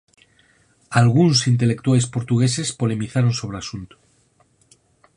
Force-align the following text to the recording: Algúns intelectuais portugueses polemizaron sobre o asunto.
Algúns 1.01 1.37
intelectuais 1.53 2.05
portugueses 2.15 2.69
polemizaron 2.79 3.33
sobre 3.39 3.57
o 3.57 3.61
asunto. 3.63 3.95